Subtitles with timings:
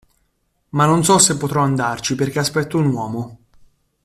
[0.69, 3.37] Ma non so se potrò andarci perché aspetto un uomo.